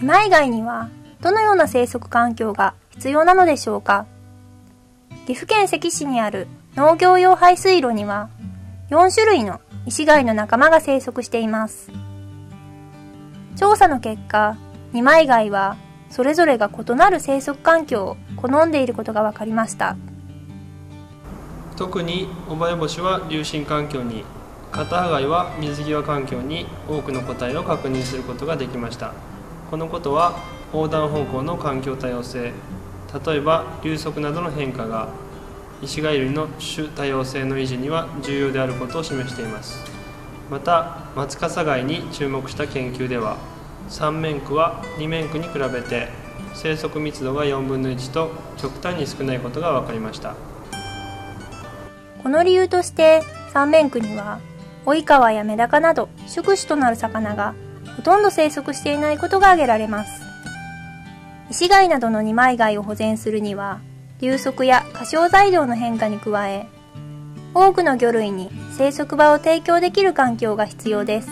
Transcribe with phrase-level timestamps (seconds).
[0.00, 0.88] 今以外には
[1.20, 4.06] どのような生息環境が必要なのでしょうか？
[5.26, 8.30] 岐阜県関市にある農業用排水路には
[8.90, 11.90] 4種類の石貝の仲間が生息しています。
[13.56, 14.56] 調査の結果
[14.92, 15.76] 二枚貝は
[16.08, 19.96] それぞれが異なる生息環境を好んでいることが分かりました。
[21.76, 24.24] 特にオバエボシは流深環境に
[24.74, 29.12] カタハガイは水際環境に多くの個体を確認することができました。
[29.70, 30.40] このことは
[30.72, 32.52] 横断方向の環境多様性
[33.24, 35.10] 例えば流速などの変化が
[35.80, 39.78] 石貝類の種多様性の維持には重要であることを示しています。
[40.50, 43.36] また松笠貝に注目した研究では
[43.88, 46.08] 三面区は二面区に比べて
[46.52, 50.34] 生息密度が4分の1と極端に少ないことが分かりました。
[52.24, 54.40] この理由として三面区には
[54.86, 57.54] 追い川やメダカなど宿主となる魚が
[57.96, 60.22] ほとんど生息していないことが挙げられます。
[61.50, 63.80] 石貝などの二枚貝を保全するには
[64.20, 66.66] 流速や過小材料の変化に加え
[67.54, 71.28] 多くの魚類に生息場を提供できる環境が必要です。